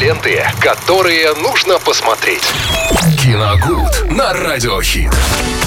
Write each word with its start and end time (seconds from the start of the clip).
Ленты, 0.00 0.42
которые 0.60 1.34
нужно 1.34 1.78
посмотреть. 1.78 2.40
Киногуд 3.22 4.10
на 4.10 4.32
Радиохит. 4.32 5.12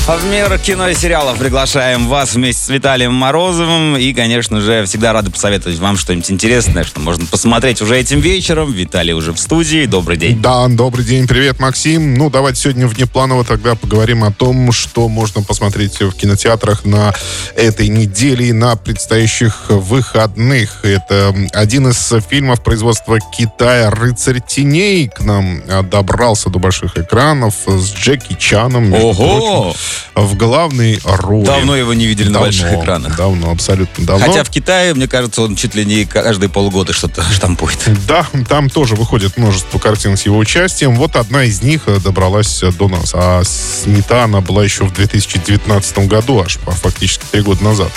А 0.05 0.17
в 0.17 0.25
мир 0.25 0.57
кино 0.57 0.89
и 0.89 0.95
сериалов 0.95 1.37
приглашаем 1.37 2.09
вас 2.09 2.33
вместе 2.33 2.61
с 2.65 2.69
Виталием 2.69 3.13
Морозовым. 3.13 3.95
И, 3.95 4.11
конечно 4.11 4.59
же, 4.59 4.85
всегда 4.85 5.13
рады 5.13 5.29
посоветовать 5.29 5.77
вам 5.77 5.97
что-нибудь 5.97 6.29
интересное, 6.31 6.83
что 6.83 6.99
можно 6.99 7.25
посмотреть 7.27 7.81
уже 7.81 7.97
этим 7.97 8.19
вечером. 8.19 8.73
Виталий 8.73 9.13
уже 9.13 9.33
в 9.33 9.39
студии. 9.39 9.85
Добрый 9.85 10.17
день. 10.17 10.41
Да, 10.41 10.67
добрый 10.67 11.05
день. 11.05 11.27
Привет, 11.27 11.59
Максим. 11.59 12.15
Ну, 12.15 12.29
давайте 12.29 12.61
сегодня 12.61 12.87
внепланово 12.87 13.45
тогда 13.45 13.75
поговорим 13.75 14.23
о 14.23 14.31
том, 14.31 14.71
что 14.71 15.07
можно 15.07 15.43
посмотреть 15.43 16.01
в 16.01 16.11
кинотеатрах 16.11 16.85
на 16.85 17.13
этой 17.55 17.87
неделе 17.87 18.47
и 18.47 18.51
на 18.51 18.75
предстоящих 18.75 19.69
выходных. 19.69 20.83
Это 20.83 21.33
один 21.53 21.87
из 21.87 22.13
фильмов 22.29 22.61
производства 22.63 23.19
Китая 23.19 23.89
«Рыцарь 23.89 24.22
теней» 24.39 25.07
к 25.07 25.21
нам 25.21 25.61
добрался 25.89 26.49
до 26.49 26.59
больших 26.59 26.97
экранов 26.97 27.55
с 27.67 27.93
Джеки 27.93 28.35
Чаном, 28.39 28.93
Ого! 28.93 29.13
прочим, 29.13 29.79
в 30.15 30.35
главной 30.35 30.99
роли. 31.03 31.45
Давно 31.45 31.75
его 31.75 31.93
не 31.93 32.05
видели 32.05 32.27
на 32.27 32.33
Давно, 32.33 32.47
больших 32.47 32.73
экранах. 32.73 33.17
Давно, 33.17 33.51
абсолютно 33.51 34.05
давно. 34.05 34.25
Хотя 34.25 34.43
в 34.43 34.49
Китае, 34.49 34.93
мне 34.93 35.07
кажется, 35.07 35.41
он 35.41 35.55
чуть 35.55 35.75
ли 35.75 35.85
не 35.85 36.05
каждые 36.05 36.49
полгода 36.49 36.93
что-то 36.93 37.23
штампует. 37.31 37.79
Да, 38.07 38.25
там 38.47 38.69
тоже 38.69 38.95
выходит 38.95 39.37
множество 39.37 39.79
картин 39.79 40.17
с 40.17 40.23
его 40.23 40.37
участием. 40.37 40.95
Вот 40.95 41.15
одна 41.15 41.43
из 41.43 41.61
них 41.61 41.83
э, 41.87 41.99
добралась 41.99 42.63
э, 42.63 42.71
до 42.71 42.87
нас. 42.87 43.11
А 43.13 43.43
снята 43.43 44.25
она 44.25 44.41
была 44.41 44.63
еще 44.63 44.85
в 44.85 44.93
2019 44.93 46.07
году, 46.07 46.41
аж 46.41 46.59
а, 46.65 46.71
фактически 46.71 47.23
три 47.31 47.41
года 47.41 47.63
назад. 47.63 47.91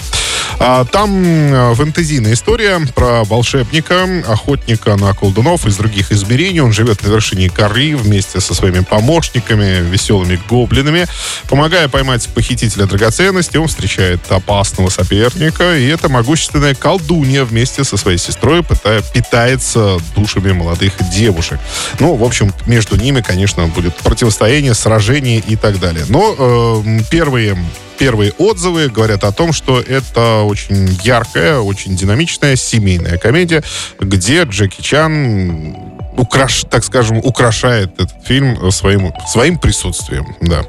А, 0.59 0.85
там 0.85 1.23
э, 1.25 1.75
фэнтезийная 1.75 2.33
история 2.33 2.81
про 2.95 3.25
волшебника, 3.25 4.07
охотника 4.27 4.97
на 4.97 5.13
колдунов 5.15 5.67
из 5.67 5.77
других 5.77 6.13
измерений. 6.17 6.61
Он 6.61 6.73
живет 6.73 7.03
на 7.03 7.09
вершине 7.09 7.49
горы 7.49 7.97
вместе 7.97 8.41
со 8.41 8.55
своими 8.55 8.81
помощниками, 8.81 9.89
веселыми 9.89 10.41
гоблинами. 10.49 11.07
Помогая 11.49 11.89
поймать 11.89 12.29
похитителя 12.35 12.87
драгоценностей, 12.87 13.61
он 13.61 13.69
встречает 13.69 14.21
опасного 14.29 14.89
соперника, 14.89 15.77
и 15.77 15.87
это 15.87 16.09
могущественная 16.09 16.75
колдунья 16.75 17.45
вместе 17.45 17.85
со 17.85 17.97
своей 17.97 18.19
сестрой 18.19 18.63
пытая, 18.63 19.03
питается 19.03 19.99
душами 20.15 20.53
молодых 20.53 20.95
девушек. 21.13 21.61
Ну, 22.01 22.15
в 22.15 22.25
общем, 22.25 22.53
между 22.67 22.97
ними, 22.97 23.21
конечно, 23.21 23.67
будет 23.69 23.95
противостояние, 23.97 24.75
сражение 24.75 25.39
и 25.39 25.57
так 25.57 25.79
далее. 25.79 26.05
Но 26.09 26.35
э, 26.37 27.01
первые 27.11 27.57
первые 27.97 28.33
отзывы 28.33 28.89
говорят 28.89 29.25
о 29.25 29.33
том, 29.33 29.53
что 29.53 29.81
это 29.81 30.43
очень 30.43 30.89
яркая, 31.03 31.59
очень 31.59 31.97
динамичная 31.97 32.57
семейная 32.57 33.19
комедия, 33.19 33.63
где 33.99 34.43
Джеки 34.43 34.83
Чан 34.83 35.86
украш, 36.17 36.65
так 36.71 36.85
скажем, 36.85 37.19
украшает 37.19 37.93
этот 38.01 38.25
фильм 38.25 38.71
своим, 38.71 39.13
своим 39.27 39.59
присутствием. 39.59 40.35
Да. 40.41 40.65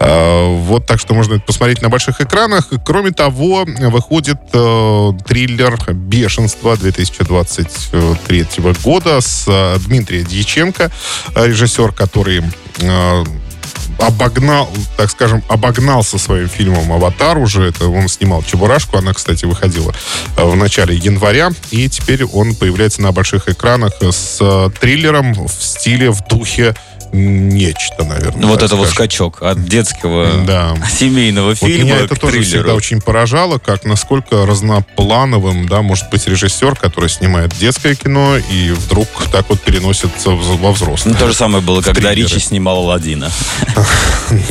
А, 0.00 0.56
вот 0.58 0.86
так 0.86 1.00
что 1.00 1.14
можно 1.14 1.38
посмотреть 1.38 1.82
на 1.82 1.88
больших 1.88 2.20
экранах. 2.20 2.68
Кроме 2.84 3.12
того, 3.12 3.64
выходит 3.64 4.38
э, 4.52 5.12
триллер 5.26 5.78
«Бешенство» 5.92 6.76
2023 6.76 8.46
года 8.82 9.20
с 9.20 9.44
э, 9.46 9.78
Дмитрием 9.86 10.26
Дьяченко, 10.26 10.90
режиссер, 11.34 11.92
который 11.92 12.42
э, 12.80 13.24
обогнал, 14.06 14.68
так 14.96 15.10
скажем, 15.10 15.42
обогнался 15.48 16.18
своим 16.18 16.48
фильмом 16.48 16.92
«Аватар» 16.92 17.38
уже. 17.38 17.68
Это 17.68 17.88
он 17.88 18.08
снимал 18.08 18.42
«Чебурашку». 18.42 18.96
Она, 18.96 19.12
кстати, 19.14 19.44
выходила 19.44 19.92
э, 20.36 20.44
в 20.44 20.56
начале 20.56 20.94
января. 20.96 21.50
И 21.70 21.88
теперь 21.88 22.24
он 22.24 22.54
появляется 22.54 23.02
на 23.02 23.12
больших 23.12 23.48
экранах 23.48 23.92
с 24.00 24.70
триллером 24.80 25.34
в 25.34 25.50
стиле, 25.50 26.10
в 26.10 26.20
духе 26.28 26.74
нечто, 27.12 27.91
наверное. 28.30 28.46
Вот 28.48 28.62
это 28.62 28.76
вот 28.76 28.88
скачок 28.88 29.42
от 29.42 29.64
детского 29.64 30.28
да. 30.46 30.74
семейного 30.98 31.48
вот 31.48 31.58
фильма 31.58 31.84
меня 31.84 31.96
это 31.98 32.14
тоже 32.16 32.38
триллеру. 32.38 32.44
всегда 32.44 32.74
очень 32.74 33.00
поражало, 33.00 33.58
как 33.58 33.84
насколько 33.84 34.46
разноплановым, 34.46 35.68
да, 35.68 35.82
может 35.82 36.10
быть 36.10 36.26
режиссер, 36.26 36.76
который 36.76 37.08
снимает 37.10 37.52
детское 37.58 37.94
кино 37.94 38.36
и 38.36 38.70
вдруг 38.70 39.08
так 39.30 39.48
вот 39.48 39.60
переносится 39.60 40.30
во 40.30 40.72
взрослое. 40.72 41.14
Ну, 41.14 41.18
то 41.18 41.26
же 41.26 41.34
самое 41.34 41.62
было, 41.62 41.80
когда 41.82 42.10
триллеры. 42.10 42.28
Ричи 42.34 42.40
снимал 42.40 42.78
Аладдина. 42.78 43.30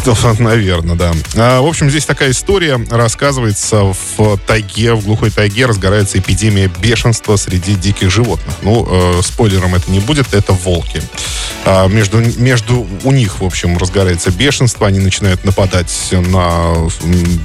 Ну, 0.05 0.15
Наверное, 0.39 0.95
да. 0.95 1.11
А, 1.35 1.61
В 1.61 1.65
общем, 1.67 1.89
здесь 1.89 2.05
такая 2.05 2.31
история 2.31 2.79
рассказывается 2.89 3.93
в 4.17 4.37
тайге, 4.45 4.93
в 4.93 5.05
глухой 5.05 5.31
тайге 5.31 5.65
разгорается 5.65 6.19
эпидемия 6.19 6.67
бешенства 6.81 7.35
среди 7.35 7.75
диких 7.75 8.11
животных. 8.11 8.53
Ну, 8.61 8.87
э, 8.89 9.21
спойлером 9.23 9.75
это 9.75 9.89
не 9.91 9.99
будет, 9.99 10.33
это 10.33 10.53
волки. 10.53 11.01
А, 11.65 11.87
Между, 11.87 12.19
между 12.39 12.87
у 13.03 13.11
них, 13.11 13.39
в 13.39 13.45
общем, 13.45 13.60
разгорается 13.77 14.31
бешенство, 14.31 14.87
они 14.87 14.99
начинают 14.99 15.43
нападать 15.43 16.09
на, 16.11 16.73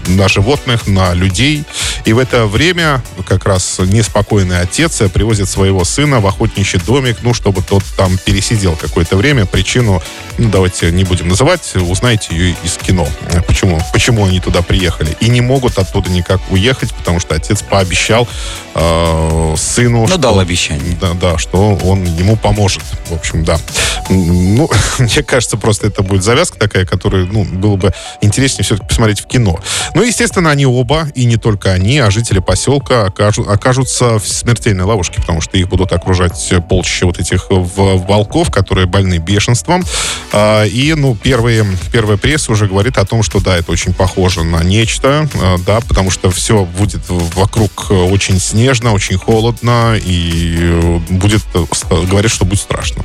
на 0.09 0.29
животных, 0.29 0.87
на 0.87 1.15
людей. 1.15 1.65
И 2.05 2.13
в 2.13 2.19
это 2.19 2.47
время 2.47 3.03
как 3.27 3.47
раз 3.47 3.79
неспокойный 3.79 4.61
отец 4.61 5.03
привозит 5.13 5.49
своего 5.49 5.85
сына 5.85 6.21
в 6.21 6.27
охотничий 6.27 6.79
домик, 6.81 7.19
ну, 7.23 7.35
чтобы 7.35 7.63
тот 7.63 7.83
там 7.97 8.19
пересидел 8.19 8.77
какое-то 8.77 9.17
время. 9.17 9.47
Причину, 9.47 10.03
ну, 10.39 10.49
давайте 10.51 10.91
не 10.93 11.05
будем 11.05 11.29
называть, 11.29 11.75
узнаете 11.77 12.35
ее 12.35 12.57
из 12.63 12.77
кино. 12.77 13.07
Почему, 13.47 13.81
почему 13.93 14.25
они 14.25 14.41
туда 14.41 14.63
приехали. 14.63 15.17
И 15.21 15.29
не 15.29 15.41
могут 15.41 15.79
оттуда 15.79 16.11
никак 16.11 16.41
уехать, 16.51 16.93
потому 16.95 17.21
что 17.21 17.35
отец 17.35 17.63
пообещал 17.63 18.29
э, 18.75 19.55
сыну, 19.57 20.03
Ну, 20.03 20.09
что, 20.09 20.19
дал 20.19 20.39
обещание. 20.41 20.97
да, 21.01 21.13
да, 21.13 21.39
что 21.39 21.77
он 21.85 22.05
ему 22.05 22.37
поможет. 22.37 22.83
В 23.09 23.15
общем, 23.15 23.45
да. 23.45 23.59
Ну, 24.09 24.71
мне 24.99 25.23
кажется, 25.23 25.57
просто 25.57 25.89
это 25.89 26.03
будет 26.03 26.23
завязка 26.23 26.59
такая, 26.59 26.85
которую, 26.87 27.27
ну, 27.27 27.45
было 27.45 27.77
бы 27.77 27.93
интереснее 28.21 28.65
все-таки 28.65 28.87
посмотреть 28.89 29.21
в 29.21 29.27
кино. 29.27 29.59
Ну, 29.95 30.03
естественно, 30.03 30.51
они 30.51 30.67
оба, 30.67 31.09
и 31.15 31.25
не 31.25 31.37
только 31.37 31.73
они, 31.73 31.99
а 31.99 32.11
жители 32.11 32.39
поселка 32.39 33.07
окажу- 33.07 33.49
окажутся 33.49 34.19
в 34.19 34.27
смертельной 34.27 34.85
ловушке, 34.85 35.21
потому 35.21 35.41
что 35.41 35.57
их 35.59 35.69
будут 35.69 35.93
окружать 35.93 36.53
полчища 36.69 37.07
вот 37.07 37.19
этих 37.19 37.47
в- 37.51 38.07
волков, 38.07 38.51
которые 38.51 38.87
больны 38.87 39.19
бешенством. 39.19 39.85
А, 40.33 40.65
И, 40.65 40.95
ну, 40.95 41.15
первые, 41.17 41.65
первая 41.93 42.17
пресса 42.17 42.53
уже 42.53 42.67
говорит 42.67 42.99
о 42.99 43.05
том, 43.07 43.23
что, 43.23 43.41
да, 43.41 43.57
это 43.57 43.73
очень 43.73 43.93
похоже 43.95 44.45
на 44.45 44.63
нечто, 44.63 45.29
а, 45.35 45.57
да, 45.59 45.81
потому 45.81 46.11
что 46.11 46.31
все 46.31 46.65
будет 46.65 47.03
вокруг 47.09 47.91
очень 47.91 48.39
снежно, 48.41 48.93
очень 48.93 49.17
холодно, 49.17 49.97
и 49.97 50.57
э, 50.59 50.99
будет, 51.11 51.43
э, 51.55 51.65
говорят, 52.07 52.31
что 52.31 52.45
будет 52.45 52.61
страшно. 52.61 53.05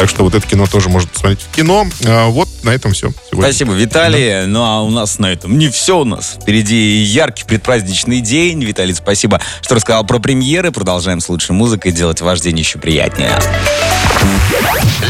Так 0.00 0.08
что 0.08 0.22
вот 0.24 0.34
это 0.34 0.46
кино 0.46 0.66
тоже 0.66 0.88
можно 0.88 1.10
посмотреть 1.10 1.42
в 1.42 1.54
кино. 1.54 1.86
А, 2.06 2.28
Вот 2.28 2.48
на 2.62 2.70
этом 2.70 2.92
все. 2.94 3.10
сегодня. 3.30 3.52
Спасибо, 3.52 3.74
Виталий. 3.74 4.46
Ну, 4.46 4.62
а 4.64 4.80
у 4.80 4.88
нас 4.88 5.18
на 5.18 5.30
этом 5.30 5.58
не 5.58 5.68
все 5.68 5.98
у 5.98 6.04
нас. 6.04 6.38
Впереди 6.40 7.02
яркий 7.02 7.44
предпраздничный 7.44 8.22
день. 8.22 8.64
Виталий, 8.64 8.94
спасибо, 8.94 9.42
что 9.60 9.74
рассказал 9.74 10.06
про 10.06 10.18
премьеры. 10.18 10.72
Продолжаем 10.72 11.20
с 11.20 11.28
лучшей 11.28 11.52
музыкой 11.54 11.92
делать 11.92 12.22
ваш 12.22 12.40
день 12.40 12.58
еще 12.58 12.78
приятнее. 12.78 13.38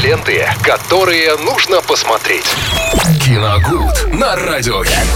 Ленты, 0.03 0.45
которые 0.65 1.37
нужно 1.37 1.83
посмотреть. 1.83 2.47
Киногуд 3.25 4.13
на 4.13 4.35
Радиохит. 4.35 5.07